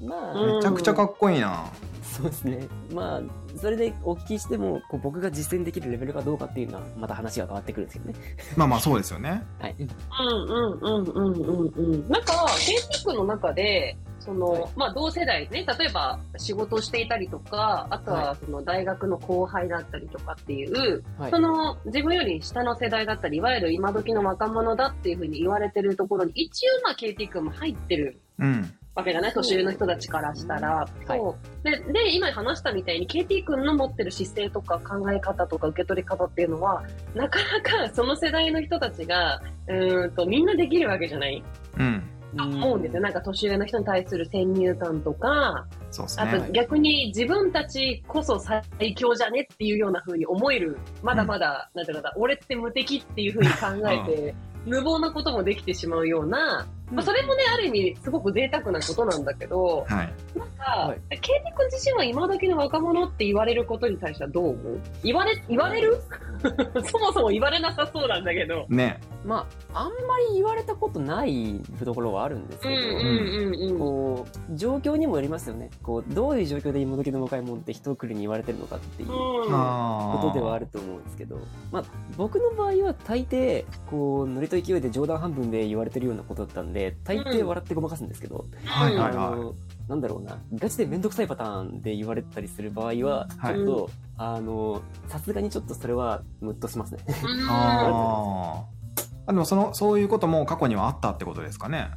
[0.00, 1.64] まあ、うんめちゃくちゃかっこいいな。
[2.04, 2.68] そうですね。
[2.94, 3.20] まあ、
[3.56, 8.18] それでお聞きしても、こう僕が実践できるレベルかどうかっていうのは、また話が変わってくるんですけどね。
[8.56, 9.42] まあまあそうですよね。
[9.58, 9.76] はい。
[9.78, 12.08] うんうんうんうんうんうん。
[12.08, 21.38] なんか、ケンティックの中で、その、はいまあ同世代ね、例えば仕事をしていたりとか、あとははその大学の後輩だったりとかっていう、はいそ。
[21.38, 28.72] の自分より下の世代だったり、いわゆる今時の若者だっていうふうに言われてるところに、一応まあケイティ君も入ってるうん。
[28.94, 29.32] わけじゃない？
[29.32, 30.86] 年上の人たちからしたら。
[31.06, 31.64] はいそう。
[31.64, 36.82] で、で、今話したみたいに、KT 君の持ってる姿勢とか考え方とか受け取り方っていうのは、
[37.14, 41.42] なかなかその世代の人たちが、うーんと、みんなできるわけじゃない？
[41.78, 42.02] うん。
[42.34, 43.02] 思うんですよ。
[43.02, 46.48] なんか年上の人に対する先入観とか、そうですあとね。
[46.52, 48.62] 逆に自分たちこそ最
[48.94, 60.12] 強じゃねっていうような風に思える、まだまだ、なんていうのかな、俺って無敵っていう風に考えて、無謀なこともできてしまうような、まあ、それもね、ある意味、すごく贅沢なことなんだけど、はい。
[60.38, 64.80] なんか、はいケイティ君自身は今時の若者って言われることに対してはどう思う？
[65.02, 66.00] 言われ、言われる？
[66.84, 68.66] そもそも言われなさそうなんだけど。
[68.68, 69.00] ね。
[69.24, 73.78] まあ、あんまり言われたことないところはあるんですけど、うんうんうんうん。
[73.78, 75.70] こう、状況にもよりますよね。
[75.82, 81.38] こう、どういう状況で今時の若いもんって一括りに言われてるのかっていうこうんあとではあると思うんですけど、
[81.70, 81.84] まあ、
[82.16, 89.54] 僕の場合は大抵、こう、ノリと勢いで冗談半分で言われてるようなことだったんで、大抵笑ってごまかすんですけど、はいはいあの、
[89.88, 97.04] なんだろうな、ガチでめんどくさいパターンで言われたりする場合は、はいちょっと、あの、さすがにちょっとそれはムッとしますね。
[97.06, 98.82] うんあー
[99.24, 101.90] あでもそのそういうことも過去にはあったってことですかね。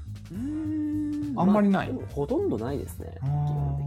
[1.37, 3.84] あんまりないほとんどないですね、基本的。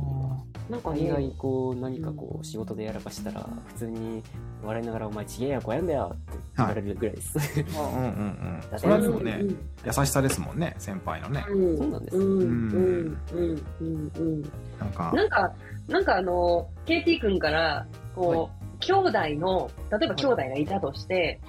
[0.68, 4.22] なんか大概ね、こう何かこう仕事でやらかしたら普通に
[4.62, 7.38] 笑いながら「お前ちげえやこやんだよ」って言われるぐらいです、
[7.74, 8.78] うんうんうん。
[8.78, 9.48] それはでもね、うん。
[9.86, 11.44] 優しさですもんね、先輩のね。
[11.48, 14.42] うんそうなんですうんううんんうんうんうん。
[14.78, 15.52] なんか、なんか、
[15.88, 21.40] なんかあの、KT 君から、こう、兄弟の、例えば兄弟がいたとして、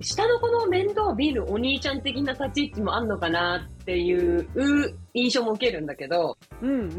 [0.00, 4.48] 下の子の面倒を見るお兄ちゃん的な立ち位置もあんのかなっていう
[5.14, 6.90] 印象も受けるんだけど、うんうんうんう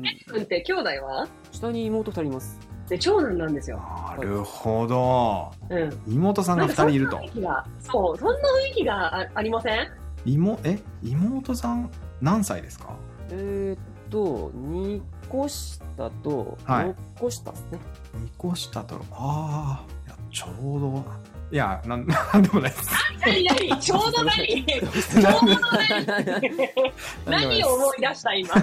[0.00, 1.26] ん、君って兄弟は？
[1.50, 2.58] 下に妹二人います。
[2.88, 3.78] で長男なんですよ。
[4.16, 5.50] なるほど。
[5.68, 6.02] うん。
[6.06, 7.16] 妹さんが2人いると。
[7.16, 8.34] そんな雰囲気がそう、そんな
[8.66, 9.88] 雰囲気があありません？
[10.24, 10.78] 妹、え？
[11.02, 12.96] 妹さん何歳ですか？
[13.30, 13.78] えー、っ
[14.10, 16.84] と2個下とはい。
[16.86, 17.78] 6個下ですね、
[18.14, 20.46] 2個下と、ああ、いや、ちょ
[20.76, 21.04] うど、
[21.50, 22.90] いや、なん、 なんでもないです。
[23.24, 25.56] 何何ちょうど何ちょうど
[27.26, 28.54] 何何を思い出した今。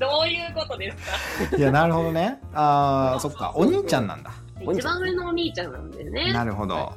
[0.00, 2.40] どういうことですかいや、なるほどね。
[2.52, 4.30] ああ、そっか、お兄ちゃんなんだ。
[4.60, 6.32] 一番上のお兄ちゃんなんだよね。
[6.32, 6.92] なるほど。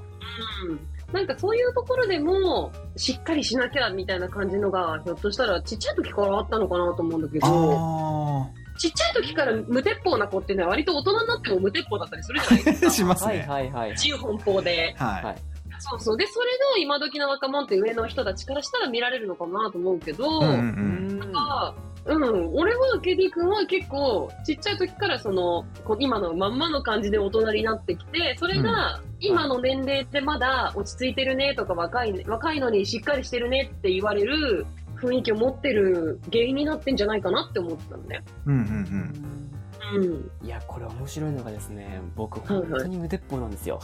[0.67, 0.79] うん。
[1.13, 12.91] なんかそういうところでも、しっかりしなきゃみたいな感じのが、ひょっとしたらちっちゃい時からあったのかなと思うんだけど、あちっちゃい時から無鉄砲な子っていうのは割と大人になっても無鉄砲だったりするじゃないですあ、か。
[12.93, 13.45] しますはいね。
[13.47, 14.95] はいはい自由奔放で。
[14.97, 15.23] はい。
[15.23, 15.35] はい
[15.79, 16.17] そうそう。
[16.17, 20.53] で、それが今時の若者って上の人たちからしたら見られるのかなと思うけど、うんうんう。
[20.53, 21.73] うんんあ
[22.05, 34.65] うん、俺はケディ君は結構ちっちゃい時からそのこう今のまんまの感じで大人になってきてそれが今の年齢でまだ落ち着いてるねとか若い,、ね、若いのにしっかりしてるねって言われる
[34.97, 38.21] 雰囲気を持ってる原因になってんじゃないかなって思ってたんだよ。
[38.45, 39.93] うんうん。
[39.95, 39.99] う
[40.43, 40.45] ん。
[40.45, 43.79] いやこれ面白いのがですね僕はいはい本当に無鉄砲なんですよ。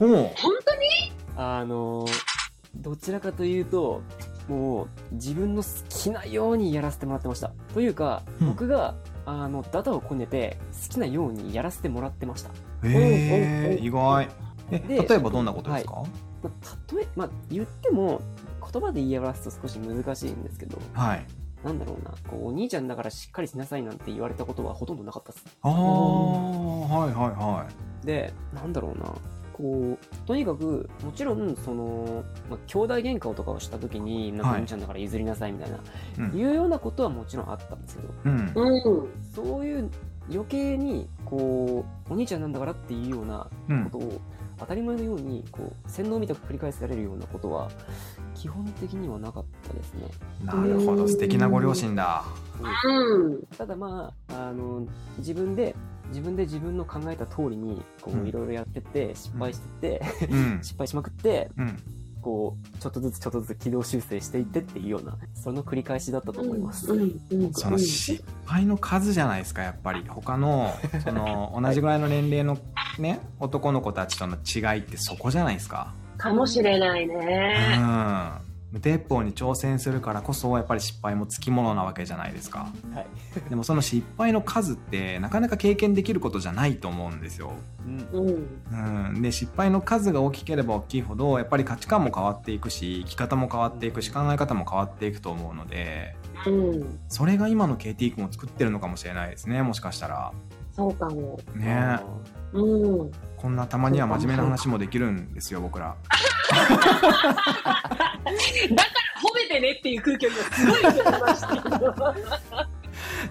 [0.00, 0.14] うん。
[0.14, 0.30] おう。
[0.36, 1.12] 本当に？
[1.36, 2.06] あの
[2.74, 4.02] どちらかというと
[4.48, 7.52] もう自分の好きなようにやらせてもらってました。
[7.74, 8.48] というか、うん。
[8.48, 8.94] 僕が
[9.26, 10.56] あのダダをこねて
[10.88, 12.50] 好きなようにやらせてもらってました。
[12.82, 14.28] 意外。
[14.70, 16.02] え、で例えばどんなことですか？
[16.42, 18.22] まあ、例えまあ言っても
[18.72, 21.24] 言葉で言い表すと少し難しいんですけどはい。
[21.64, 27.66] なんだろうなこうお兄ちゃんだからしっかりしなさいなんて言われたことはほとんどなかったですああ、はいはいは
[28.04, 29.12] でなんだろうな
[29.52, 35.80] こうとにかくもちろんその、まあ、兄弟喧嘩とかをした時になんか兄ちゃんだから譲りなさいみたいな、い。
[36.18, 36.38] うん。
[36.38, 38.52] いうようなことはもちろんあったんですけどうん。
[38.54, 39.08] うん。
[39.34, 39.90] そういう
[40.30, 44.20] 余計にこうお兄ちゃんなんだからっていうようなうんことを
[44.58, 47.68] 当たり前のようにこう洗脳みたく繰り返されるようなことは
[48.38, 50.06] 基本的にはなかったですね。
[50.44, 52.24] なるほど、素敵なご両親だ。
[52.84, 53.42] うん。
[53.56, 54.86] ただまああの
[55.18, 55.74] 自分で
[56.08, 60.58] 自分で自分の考えた通りにこういろいろやってって失敗してって、うん。
[60.62, 61.76] 失敗しまくってうん。
[62.20, 66.92] こうちょっとずつちょっとずつ軌道修正していってっていうようなその繰り返しだったと思います。
[66.92, 70.04] うんうんうんその失敗の数じゃないですか、やっぱり。
[70.08, 70.72] 他の、
[71.04, 72.56] その、 同じぐらいの年齢の
[72.98, 75.92] ね、男の子たちとの違いってそこじゃないですか。
[76.18, 77.76] かもしれないうね。
[77.78, 78.48] ん。
[78.70, 82.68] 無鉄砲に挑戦するからこそ、やっぱり失敗もつきものなわけじゃないですか。
[82.92, 83.06] はい
[83.48, 87.52] でもその失敗の数って、なかなか経験できることじゃないと思うんですよ。
[87.86, 89.10] うんうん。
[89.14, 96.14] うん、で失敗の数が大きければ大きいほどやっぱり価値観も変わっていくし生き方も変わっていくし考え方も変わっていくと思うので
[96.46, 96.98] うん。
[97.08, 100.32] それが今の KT 君を作ってるのかもしれないですねもしかしたら
[100.72, 101.40] そうかも。
[101.54, 102.02] ねあ
[102.52, 103.10] うん。
[103.40, 105.96] こんなたまには真面目な話もできるんですよ僕ら。
[106.50, 106.88] だから
[109.22, 111.94] 褒めてねっていう空気を今すごい受ましたけど。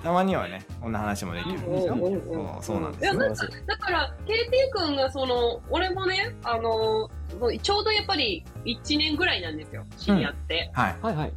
[0.03, 3.11] たまにはねこんな話もできるんですよ、うんうんうんそうそうなんですよ。
[3.11, 7.09] いやなんかだから、KT 君がその、俺もね、あの、
[7.61, 10.69] ちょうどやっぱり1年ぐらいなんですよ、知り合って。
[10.73, 10.95] はい。
[11.01, 11.29] はいはい。
[11.29, 11.33] で、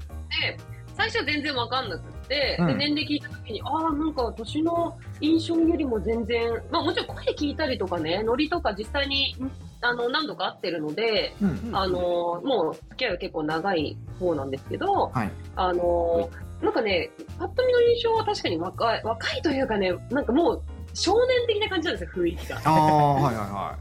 [0.96, 2.19] 最初は全然わかんなくって、
[2.58, 2.66] うん。
[2.66, 9.50] で、年齢聞いた時に、ああ、なんか年の印象よりも全然、まあもちろん声聞いたりとかね、ノリとか実際に、ん
[9.82, 15.30] あの、何度か会ってるので、うんあの、もう付き合いは結構長い方なんですけど、はい。
[15.56, 16.30] あの、
[16.62, 20.62] なんかね、パッと見の印象は確かに若い、若いというかね、なんかもう
[20.94, 22.60] 少年的な感じなんですよ、雰囲気が。
[22.64, 23.76] ああはいはいは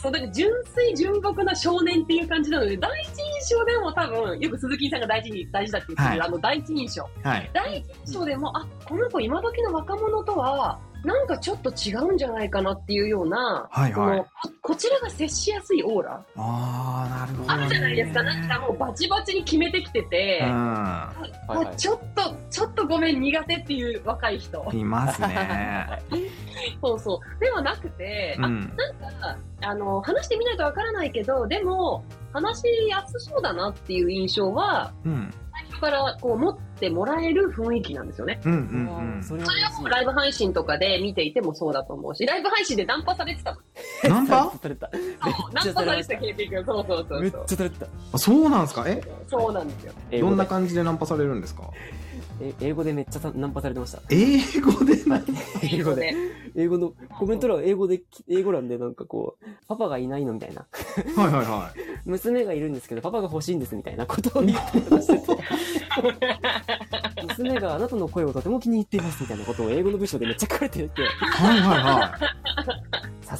[0.00, 6.28] そう、だから純粋純朴な少年っていう感じなので、第一印象でも多分、よく鈴木さんが大事に、大事だって言ってる、はい。
[6.28, 7.02] あの第一印象。
[7.02, 7.50] いはい。
[7.52, 14.18] 第一印象でも、あ、この子今時の若者とは、なんかちょっと違うんじゃないかなっていうような、はいはい。
[14.20, 14.26] こ
[14.62, 16.22] こちらが接しやすいオーラ。
[16.36, 18.22] ああなるほど、ね、あるじゃないですか。
[18.22, 21.12] なんかもうバチバチに決めてきてて、うは
[21.48, 24.70] いはいあちょっと、ちょっとごめん苦手っていう若い人。
[24.70, 25.88] んいますね
[26.82, 27.40] そうそう。
[27.40, 38.40] ではなくて、あ、うんなんか、あの、話してみないとわからないけど、でも、話しやすそうだなっていう印象は、うん最初からこう持ってもらえる雰囲気なんですよね。
[38.46, 39.48] うんうんうんそれは
[39.90, 43.62] ライブ配信とかで見ていてもそうだと思うし、ライブ配信でナンパされてたもん。
[44.08, 44.50] ナンパ？
[44.62, 44.90] された。
[44.90, 46.64] そうナンパされてた、ケイピー君。
[46.64, 47.44] そうそうそうめっそう。
[47.46, 47.86] ちゃされてた。
[48.12, 48.84] あそうなんですか？
[48.86, 49.02] え？
[49.28, 49.92] そうなんですよ。
[50.20, 51.64] どんな感じでナンパされるんですか？
[52.42, 54.00] え英語でめっちゃさナンパされてました。
[54.10, 55.04] 英語で？
[55.04, 55.22] な
[55.62, 56.14] 英語で。
[56.56, 60.66] 英語の、コメント欄は英語で、英語欄でなんかこう、パパがいないのみたいな。
[61.16, 61.72] はいはいは
[62.04, 65.42] 娘がいるんですけど、パパが欲しいんですみたいなことを言ったりとかしてて。
[67.28, 72.89] 娘があなたの声をとても気に入っていますみたいなことを英語の文章でめっちゃ書かれてて、いはいはさ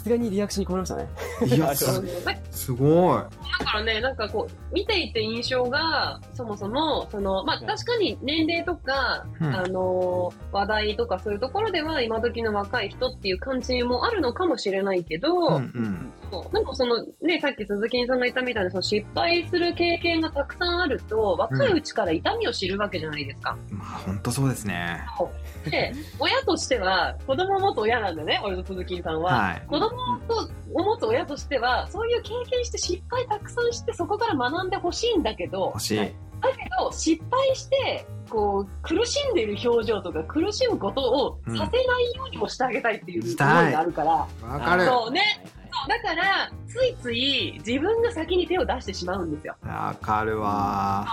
[0.01, 1.09] すがにリアクションに困りましたね。
[1.47, 3.19] い はいいやすだすごい。
[3.59, 9.55] だからね、なんかこう、見ていて印象が、そもそも、その、まあ、確かに年齢とか、うん。
[9.55, 16.13] あのー話題とかそういうところでは、今時の若い人っていう感じもあるのかもしれないけど、うんうん。
[16.31, 23.57] そうなんかその、ね、さっき鈴木さんが言ったみたいに、その失敗する経験がたくさんあると、若いうちから痛みを知るわけじゃないですか。
[23.71, 25.01] まあ本当そうですね。
[25.71, 29.33] で、親としては、子供を持つ親なんだね、俺と鈴木さんは。
[29.33, 29.63] はい。
[29.69, 29.89] 子供
[30.29, 41.66] とを持つ親としては、そういう経験して失敗たくさんして、そこから学んでほしいんだけど欲、しい、はいだけど、失敗して、こう、苦しんでいる表情とか、苦しむことをさせない
[42.14, 44.11] ようにもしてあげたいっていう思いがあるから、
[44.48, 44.87] わかる。
[44.87, 45.44] そうね。
[45.88, 49.57] だから、ついつい自分が先に手を出してしまうんですよ。
[49.62, 51.07] わかるわ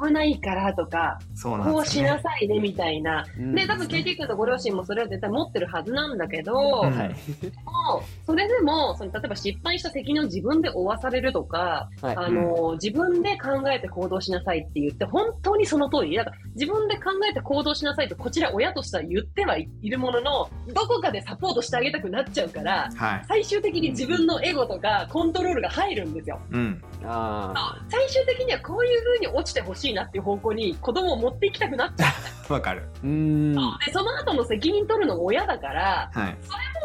[0.00, 3.24] 危ないからとか、そうなんこうしなさいねみたいな。
[3.38, 7.08] うんで、多分 KT 君とご両親もそれは絶対持ってるはずなんだけど、うんはい。
[7.08, 12.16] もそれでも、その例えば失敗した責任を自分で負わされるとか、はい。
[12.16, 16.16] あの、自分で考えて行動しなさいって言って、本当にその通り。
[16.16, 26.40] だから自分で考えて行動しなさいと、こちら親としては言ってはいるものの、どこかでサポートしてあげたくなっちゃうから、はい最終的に自分のエゴとかコントロールが入るんですよ。
[26.50, 32.06] うんあ最終的にはこういう風に落ちてほしいなっていう方向に子供を持っていきたくなっちゃ
[32.52, 33.06] わかるー。
[33.06, 33.52] うーん。
[33.52, 33.78] う。
[33.84, 36.36] で、その後の責任取るのも親だから、はい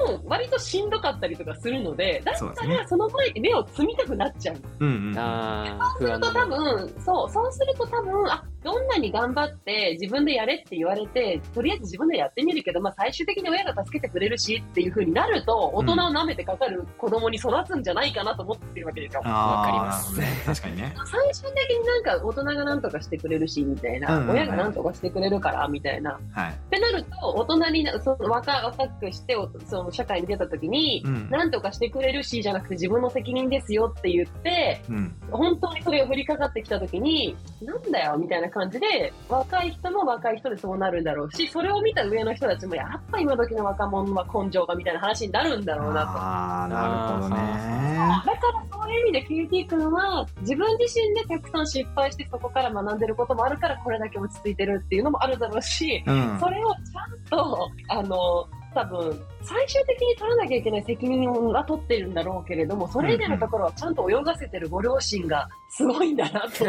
[0.08, 4.58] もう割としんどかったりとかするので、だったらその前に目を積みたくなっちゃう。
[4.80, 19.22] うんうんそうすると多分、そう、そうすると多分、あ、どんなに頑張って自分でやれって言われて、とりあえず自分でやってみるけど、まあ最終的に親が助けてくれるしっていう風になると、大人を舐めてかかる子供に育つんじゃないかなと思ってるわけですよ。
[19.22, 20.20] わかります。
[20.46, 20.94] 確かにね。
[21.06, 24.36] 最終的になんか大人がなんとかしてくれるし、みたいな、うんうんうん。
[24.36, 26.20] 親がなんとかしてくれるから、みたいな。
[26.32, 26.52] はい。
[26.52, 31.30] ってなると、大人にな、その若若くして、おその社会に出た時に、うん。
[31.30, 35.16] なんとかしてくれるし、じゃなくて自分の責任ですよって言って、うん。
[35.32, 46.08] 本当にそれが降りかかってきた時に、なんだよみたいな感じで、若い人も若い人でそうなるんだろうし、それを見た上の人たちも、やっぱ今時の若者は根性がみたいな話になるんだろうなと。
[46.10, 47.94] ああなるほどね。
[48.26, 56.38] だからそういう意味で KT 君は自分自身でたくさん失敗してそこから学んでることもあるからこれだけ落ち着いてるっていうのもあるだろうし、うん。
[56.40, 66.66] それをちゃんと、あの、多分、最終的に取らなきゃいけない責任は取ってるんだろうけれども、それ以外のところはちゃんと泳がせてるご両親がすごいんだなと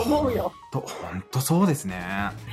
[0.00, 0.52] 思うよ。
[0.72, 2.02] と本当そうですね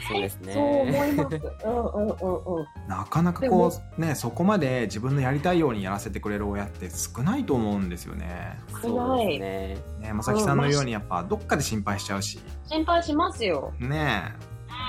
[0.09, 0.53] そうですね。
[0.53, 1.41] そう思います。
[1.65, 2.65] うんうんうんうん。
[2.87, 9.77] なかなかこうねそこまで自分のやりたいようにやらせてくれる親って少ないと思うんですよねそうですね。
[10.01, 13.71] ねまさきさんのようにやっぱどっかで心配しちゃうし心配しますよ。
[13.79, 14.23] ね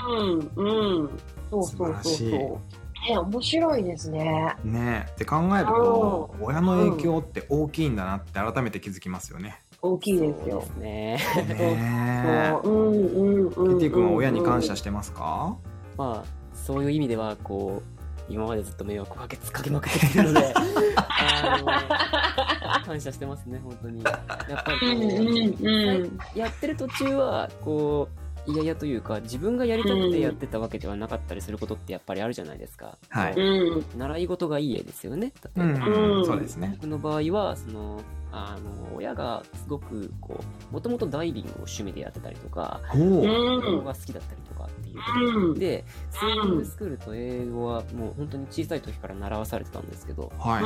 [0.09, 1.09] うんうん。
[1.49, 2.80] そうそうそう素晴らしいそう。
[3.09, 4.55] え、面白いですね。
[4.63, 10.61] えねえって考えると親の影響って大きいんだなって改めて気づきますよね大きいですよ。
[10.61, 11.17] すね。
[11.47, 15.57] ねううんうんうんティ君は親に感謝してますか？
[15.97, 20.53] まあ、そういう意味では、こう、今までずっと迷惑をかけかけまくってるので、
[20.95, 21.57] あ
[22.79, 24.03] の、感謝してますね、本当に。
[24.03, 32.97] やっぱりこう、うんやってる途中は、こう、いやいやというか、自分がやりたくてやってたわけではなかったりすることってやっぱりあるじゃないですか。
[33.09, 35.31] はいうん習い事がいい絵ですよね。
[35.55, 35.85] 例えば。
[35.85, 36.75] うん、うんそうですね。
[36.79, 40.39] 僕の場合は、その、あの、親がすごく、こ
[40.69, 50.63] う、もともとダイビングを趣味でやってたりとか、英語うが好きだったりとかっていうこで、スイミングスクールと英語はもう本当に小さい時から習わされてたんですけど、はい。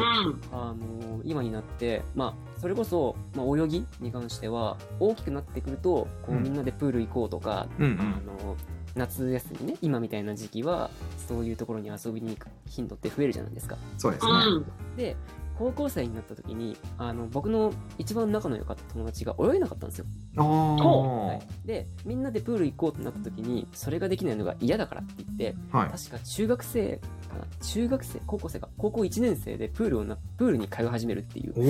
[0.52, 8.04] あの今になって、まあ、それこそ、まあ、泳ぎに関しては、大きくなってくると、こう、うんみんなでプール行こうとか、うんうんあ
[8.44, 8.56] の、
[8.96, 10.90] 夏休みね、今みたいな時期は、
[11.28, 13.78] そういうところに遊びに行く頻度って増えるじゃないですか。
[13.98, 14.32] そうですね。
[14.96, 15.16] で、
[15.58, 20.06] 高校生になった時に、あの、僕の一番仲の良かった友達が泳げなかったんですよ。
[20.38, 25.90] おはい、で、みんなでプール行こうってなった時に、それができないのが嫌だからって言って、ーはい。
[25.90, 27.66] 確か中学生かな？
[27.66, 28.22] 中学生？
[28.28, 28.70] 高校生か？
[28.78, 31.54] 高校1年生でプールをなプールに通い始めるっていう。
[31.58, 31.62] お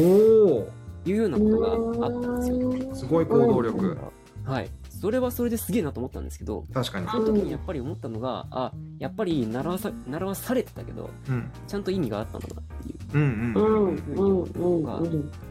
[0.61, 0.67] お、
[1.05, 2.95] いうようなことがあったんですよ。
[2.95, 3.97] すごい行動力。
[4.45, 4.69] はい
[5.05, 7.07] それはそれですげえなと思ったんですけど確かに。
[7.07, 11.51] その時にやっぱり思ったのがあやっぱり習わさ習わされてたけどうん。
[11.67, 12.97] ちゃんと意味があったんだなっていう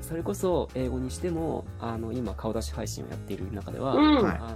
[0.02, 3.96] それこそ英語にしてもあの今顔出し配信をやっている中では、あ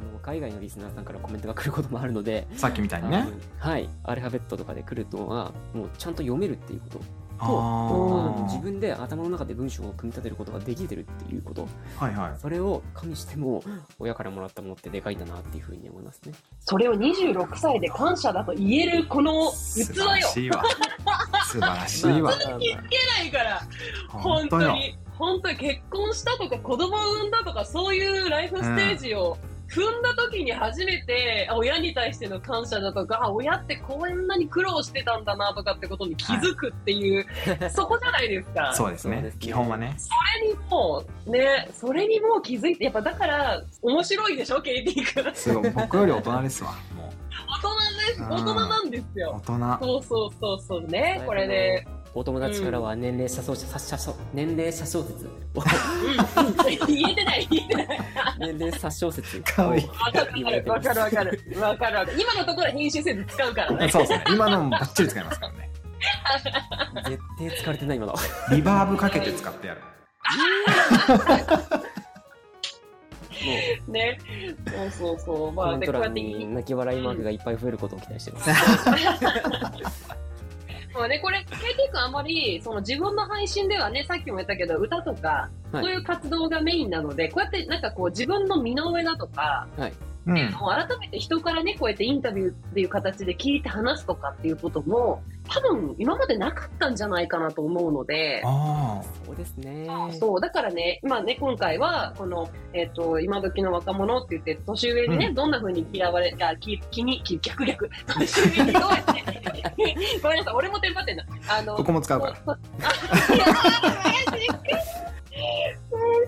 [0.00, 3.28] の海外のリスナーさんからコメントが来ることもあるので、さっきみたいにね。
[3.58, 7.00] はいアルファベットとかで来るのはもうちゃんと読めるっていうこと
[7.38, 8.42] ああのあ。
[8.44, 12.40] 自分で頭の中で文章を組み立てることができてるっていうことはいはい。
[12.40, 13.62] それを加味しても
[13.98, 20.64] 親からもらったものってでかいんだなっていうふうに思いますねそれを26歳で感謝だと言えるこの器素晴よらしいわ。
[21.44, 22.12] 素晴らしいわ。
[22.12, 23.62] まあまあまあいけないから
[24.08, 29.36] 本本当に本当に結婚したとか子供を産んだとかそういうライフステージを
[29.68, 37.26] 踏んだ時に初めて、あ親に対しての感謝だとかあ親ってこんなに苦労してたんだなとかってことに気づくっていう、
[37.70, 38.72] そこじゃないですか。
[38.74, 39.94] そうですね基本はね。
[39.98, 40.10] そ
[40.42, 45.70] れにもうねそれにもう気づいてやっぱだから面白いでしょケイティ君すごい。
[45.70, 46.70] 僕より大人ですわ。
[46.96, 47.12] も
[47.48, 47.68] 大人
[48.08, 49.20] ですうん大人なんですう。
[49.20, 49.78] よ大人。
[49.84, 51.86] そうそうそうそうねこれで、
[52.18, 55.30] お友達からは年齢者小説、車小年齢者小説。
[56.88, 57.88] 言えてない言えてない。
[58.40, 59.40] 年齢者小説。
[59.42, 59.86] かわいい。
[60.68, 61.40] わかるわかる。
[61.60, 62.20] わかるわかる。
[62.20, 63.70] 今のところ編集せず使うから。
[63.70, 64.24] ねそうですね。
[64.30, 65.70] 今のもバッチリ使いますからね。
[67.08, 68.14] 絶対疲れてない今の。
[68.50, 69.80] リバーブかけて使ってやる。
[73.92, 74.18] ね。
[74.66, 75.52] そうそうそう。
[75.52, 78.50] まあコメント欄でこうやってに泣き笑いマークがいっぱい増えることを期待してます
[80.98, 81.46] まあね、これ、KT
[81.92, 89.68] 君あんまり、その自分の配信ではね、さっきも言ったけど、歌とか、はいそういう活動がメインなので、こうやってなんかこう自分の身の上だとか、
[90.26, 90.34] うん。
[90.52, 99.86] もう改めて人からね、こうやってインタビューっていう形で聞いて話すとかっていうことも、多分今までなかったんじゃないかなと思うので、あそうですね
[100.18, 107.90] そう、だからね、まあね、今回は、この、えっ、と、今時の若者って言って、年上にね、うどんな風に嫌われ、あ、き、気に、き逆逆。
[108.18, 111.24] 年上にどうやって、 ごめんなさい、俺もテンパってんだ。
[111.48, 111.62] ああ。
[111.62, 112.58] の、ここも使うから。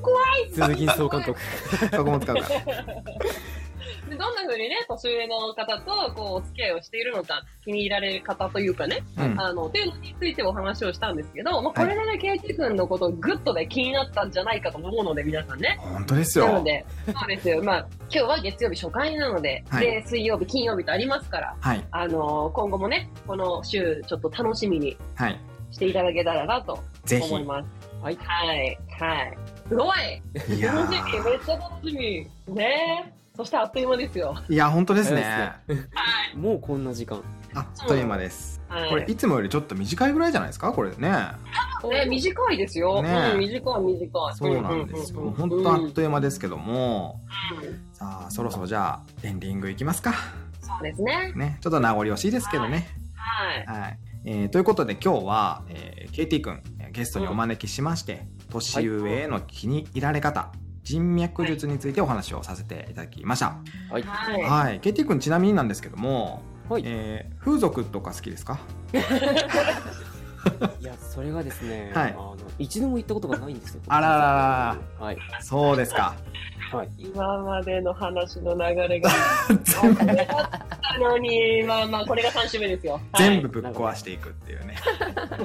[0.03, 0.51] 怖い。
[0.53, 1.41] 鈴木総監督
[1.91, 2.49] そこも使うから。
[4.21, 9.41] でどんな風にね、年上の方と、こう、お付き合いをしているのか、気に入られる方というかね、うん。
[9.41, 15.79] あの、っていうのについてお話をしたんですけど、まあ、これでね、ケイチ君のことをぐっとね、気になったんじゃないかと思うので、皆さんね。
[15.81, 16.47] 本当ですよ。
[16.47, 17.63] なので、そうですよ。
[17.63, 21.85] まあ、今日は月曜日初回なので、はいで、水曜日、金曜日とありますから、はい。
[21.91, 25.41] あの今後もね、この週、ちょっと楽しみにはい。
[25.71, 26.79] していただけたらなと。
[27.11, 27.69] 思います。
[28.03, 28.79] はいはい。
[28.99, 29.39] はい。
[29.69, 34.35] すごい楽しみめっちゃ楽しみねそしてあっという間ですよ。
[34.51, 35.53] ーいや、本当ですね。
[36.37, 37.23] もうこんな時間
[37.55, 38.61] あっという間です。
[38.69, 38.91] はい。
[38.91, 40.71] これ、いつもよりちょっと短いぐらいじゃないですか？
[40.73, 41.09] これね。
[41.09, 43.03] ね、短いですよ。
[43.03, 44.35] ねうん、短い短い。
[44.35, 45.35] そうなんですよ。
[45.39, 47.23] 本当あっという間ですけども、
[47.95, 50.13] さあ、そろそろじゃあ、エンディングいきますか。
[50.61, 51.33] そうですね。
[51.35, 51.57] ね。
[51.63, 52.89] ちょっと名残惜しいですけどね。
[53.67, 53.81] はい。
[53.81, 53.99] はい。
[54.27, 63.57] えーということで今日は、えー、KT 君えーゲストにお招きしまして、年上への気に入られ方、人脈術についてお話をさせていただきました。
[63.91, 64.43] はいはい。
[64.43, 64.81] はい。
[64.81, 68.61] KT 君ちなみになんですけども、はいえー風俗とか好きですか？
[70.81, 74.21] いやそれがですね、はいあの一度も行ったことがないんですよあららら
[74.99, 76.15] らはいそうですか。
[76.73, 79.11] はい今までの話の流れが
[79.49, 82.93] 全部あったのに、まあまあ、これが3週目ですよ。
[82.93, 84.77] はい全部ぶっ壊していくっていうね。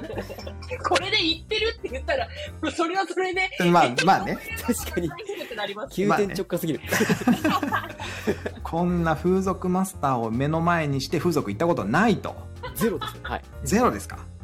[0.88, 2.28] これで言ってるって言ったら、
[2.72, 4.38] それはそれで、まあまあね。
[4.62, 5.10] 確かに。
[5.92, 6.82] 急転直下すぎる、
[8.62, 12.36] こそんな風俗マスターを目の前にして風俗行ったことないと
[12.76, 13.20] ゼロですね。
[13.24, 13.42] はい。
[13.64, 14.35] ゼロですかはい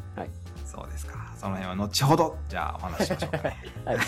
[0.82, 1.32] そうですか？
[1.40, 3.56] その辺は後ほどじゃあお話ししましょうかね。
[3.84, 3.98] はい。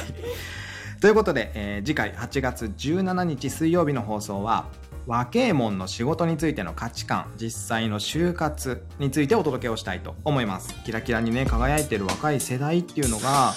[1.00, 4.66] ということで、えー次回8月17日水曜日の放送は
[5.06, 10.74] 和慶門の仕事についての価値観実際の就活についてお届けをしたいと思います。
[10.84, 13.52] キラキラにね輝いてる若い世代っていうのが、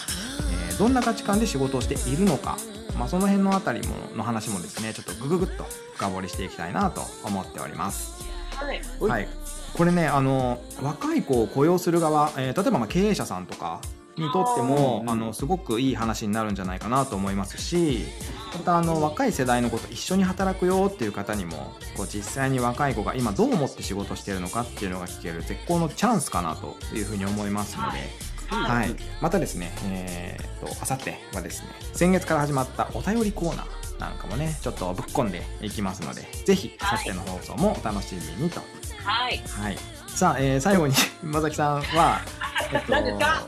[0.69, 2.55] えーどんな価値観で仕事をしているのか、
[2.99, 5.65] まあ、その辺のあたりもの話もですねちょっとグググッと
[5.95, 8.23] 深掘りしていきたいなと思っております。
[8.55, 8.79] はい。
[8.99, 9.09] はい。
[9.09, 9.27] はい、
[9.75, 13.81] これねあの若い子を雇用する側、えー例えばまあ経営者さんとか
[14.17, 18.05] にとってもあのすごくいい話になるんじゃないかなと思いますし
[18.53, 28.27] またあの若い世代の子と一緒に働くよっていう方にもこう実際に若い子が今どう思って仕事してるのかっていうのが聞ける絶好のチャンスかなというふうに思いますので。
[28.49, 38.61] はい、またですね、えー、っと、あさってはですね、先月から始まったお便りコーナーなんかもね、ちょっとぶっ込んでいきますので、ぜひ、あさっての放送もお楽しみにと
[39.07, 39.37] はい。
[39.61, 39.77] はい。
[40.07, 40.93] さあ、えー最後に、
[41.23, 42.19] まさきさんは、
[42.73, 43.45] えっと何ですか？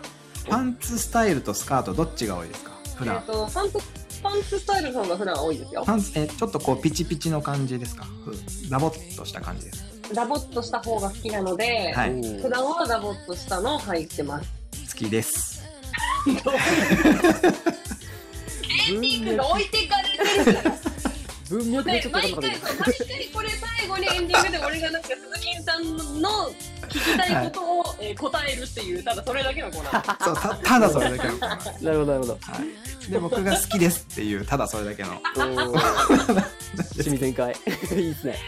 [0.49, 2.71] パンツスタイルとスカートどっちが多いですか？
[2.95, 3.15] 普段。
[3.15, 3.77] えっと、パンツ、
[4.23, 5.83] パンツスタイルの方が普段多いですよ。
[5.85, 8.05] パンツ、えーちょっとこう、ピチピチの感じですか？
[8.25, 8.33] ふ
[8.69, 9.83] ダボっとした感じです。
[10.13, 12.11] ダボっとした方が好きなので、はい。
[12.41, 14.49] 普段はダボっとしたの入ってます。
[14.93, 15.59] 好きです。
[18.89, 20.71] エンディングが置いてかれてる。
[21.49, 26.29] 文脈でちでょっと分かんな毎回そう毎回これ最後にエンディングで俺がなんか鈴木さんの
[26.89, 31.39] 聞きたいことを、えー答えるっていうただそれだけのコーナー そう、たただそれだけの。
[31.39, 32.39] は なるほど、なるほど。
[33.07, 33.11] い。
[33.11, 35.09] で、僕が好きですっていう、ただそれだけの。
[35.11, 36.43] おー
[36.93, 37.53] 趣味全開。
[37.95, 38.39] いいですね。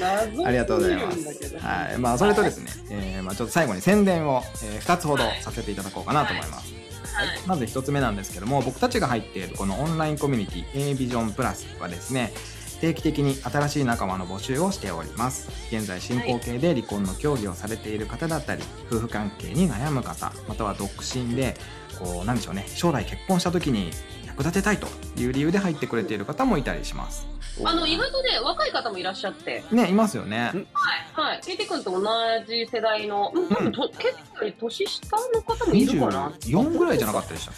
[0.00, 1.98] 謎ありがとうございますすぎるんだけどはい。
[1.98, 6.75] まあ、それとですね、えーまあ、ちょっと最後に宣伝を、え2つほどさせていただこうかなと思います。
[7.16, 7.28] はい。
[7.46, 12.32] まず1つ目なんですけども僕たちが入っているこのオンラインコミュニティ A ビジョンプラスはですね
[12.80, 15.48] 定期的に新しい仲間の募集をしております。
[15.74, 21.56] 現在進行形で離婚の協議をされている方だったり夫婦関係に悩む方または独身で
[21.98, 23.90] こうなんでしょうね将来結婚した時に
[24.36, 24.86] 役立てたいと
[25.18, 27.26] いう理由で入ってくれている方もいたりします。
[27.64, 29.64] あの意外とね若い方もいらっしゃって。
[29.72, 30.50] ねいますよね。
[30.52, 30.66] ん。
[31.14, 31.40] はい。
[31.42, 32.02] ケイティ君と同
[32.46, 36.28] じ世代の、うん、多分と結構年下の方もいるかな。
[36.40, 37.54] 24ぐらいじゃなかったでしたっ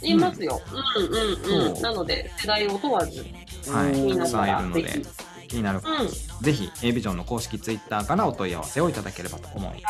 [0.00, 0.06] け？
[0.08, 0.60] いますよ、
[0.96, 1.68] うん、うんうん。
[1.68, 1.74] うん。
[1.74, 3.90] そうなので世代を問わずはい。
[3.92, 5.02] おーたくさんいるので
[5.46, 5.92] 気になる方。
[5.92, 6.08] うん。
[6.08, 9.88] ぜひ A ビジョンの公式ツイッターからお問い合わせをいただければと思いま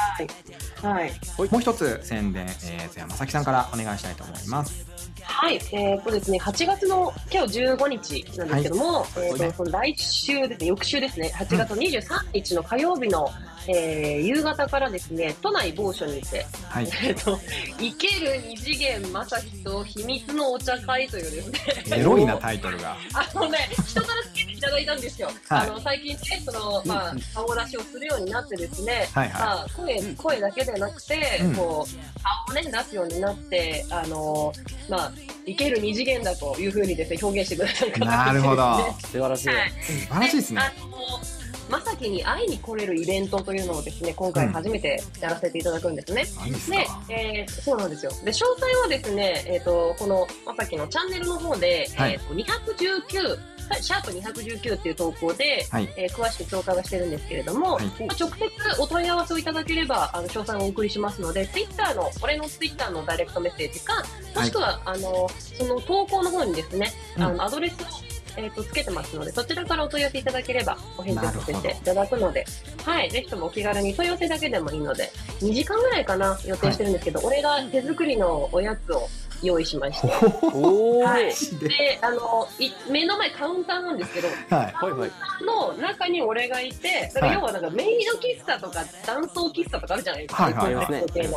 [0.78, 0.86] す。
[0.86, 1.12] はい。
[1.50, 4.93] もう一つ宣伝、えー、そやまさきさんからお願いしたいと思います。
[5.26, 13.28] はい、えーっとですね、8月の今日15日なんですけども、えーっねとその来週ですね、翌週ですね、8月23日の火曜日の、
[13.68, 16.84] えー夕方からですね、都内某所にて、はい。
[17.04, 17.38] えーっと、
[17.78, 22.96] 生ける二次元まさきと秘密のお茶会というですね、エロいなタイトルが。
[23.14, 24.22] あのね、人から
[24.54, 25.28] いただいたんですよ。
[25.48, 32.14] はいあの最近ね、その、まあうん、顔出しをするようになってですね、はいはまあ、声声だけでなくて、うんこう
[32.46, 34.52] 顔をね出すようになってあの
[34.88, 35.12] まあ
[35.46, 37.94] いける二次元だというふうにですね表現してくださるい。
[37.94, 38.92] 方なるほど。
[39.00, 39.48] 素晴らしい。
[39.48, 40.60] はい素晴らしいですね。
[40.60, 40.94] あの
[41.70, 46.26] まさきに会いに来れるイベントというのをですね今回初めてやらせていただくんですね。
[46.38, 48.12] 何ですでか、えーそうなんですよ。
[48.24, 53.38] で、詳細はですね、えっ、と、この、まさきのチャンネルの方で、はいえっ、と、219、
[53.80, 55.88] シャープ219っていう投稿で、はい。
[55.96, 57.86] えー詳しく紹介はしてるんですけれども、はい。
[57.86, 64.02] まあ直接お問い合わせをいただければ、あの、詳細をお送りしますので、ツイッターの、俺のツイッターのダイレクトメッセージか、
[64.34, 67.36] もしくは、あの、その投稿の方にですね、あうん。
[67.36, 67.86] の、アドレスを、
[68.36, 72.44] えっ、と、つけてますので、そちらからお問い合わせいただければ、お返事をさせていただくので、
[72.84, 75.10] はい、ぜひともお気軽に問い合わせだけでもいいので、
[75.40, 79.08] 2時間ぐらいかな、予定してるんですけど、俺が手作りのおやつを
[79.44, 80.08] 用意しまして、
[80.52, 81.04] おー。
[81.04, 81.24] はい
[81.58, 81.68] で。
[81.68, 84.48] で、あの、い目の前カウンターなんですけど、はい。
[84.48, 85.10] はいはい。
[85.44, 90.42] の中に俺がいて、だから要はなんかメイド喫茶とか男装喫茶とかあるじゃないですか。
[90.44, 90.92] はいはいあります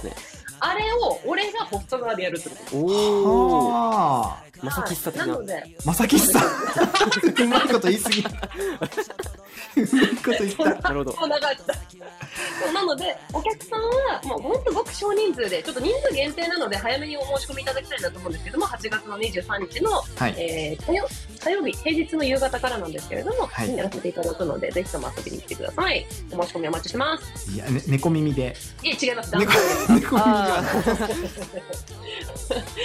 [0.07, 0.36] ね。
[0.59, 3.71] あれを俺がホスト側でやるってことおー。
[3.71, 4.47] はあ。
[4.63, 5.27] まさ喫茶的な。
[5.27, 6.43] なので、まさきさん。
[7.43, 8.21] うまいこと言いすぎ。
[8.21, 10.63] うまいこと言った。
[10.81, 11.11] なるほど。
[11.13, 11.73] そう流した。
[11.73, 20.35] そうなので、お客さんはもう本当ごく少人数で、ちょっと人数限定なので早めにお申し込みいただきたいなと思うんですけども、8月の23日の、はい。
[20.37, 26.05] えー火曜日、平日の夕方からなんですけれども、はいやらせていただくので、ぜひとも遊びに来てください。
[26.31, 27.51] お申し込みお待ちしてます。
[27.51, 28.55] いや、ね、猫耳で。
[28.83, 29.35] いえ、違います。
[29.35, 29.51] 猫
[29.89, 31.13] 耳であはない。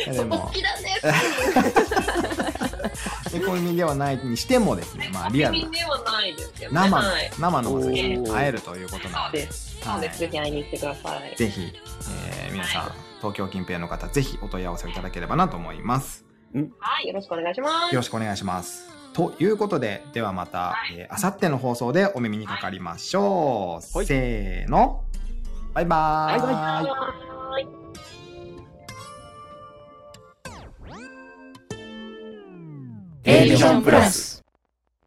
[0.05, 0.63] いやでおも好、き。
[3.33, 6.81] 猫耳ではないにしてもですね、まあ、リアルなではないですけどね。
[6.81, 7.31] 生のはい。
[7.39, 9.67] 生のまさきに会えるということなので、そうです。
[9.67, 10.19] はいそうです。
[10.21, 11.35] ぜひ会いに来てください。
[11.37, 11.73] ぜひ、
[12.45, 16.25] えー皆さん、東京近辺の方、ぜひお問い合わせをいただければなと思います。
[16.79, 17.09] はい。
[17.09, 18.01] よろしくお願いしますよ。
[18.01, 18.89] ろしくお願いします。
[19.13, 23.97] ということで、ではまた、えー、あさっての放送でお耳にかかりましょう。
[23.99, 25.05] はいせーの。
[25.75, 26.41] バイバーイ。
[26.41, 27.83] バイバイ。
[33.25, 34.42] エディションプラス